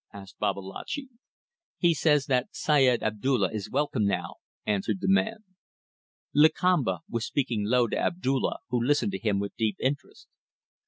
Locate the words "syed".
2.55-3.03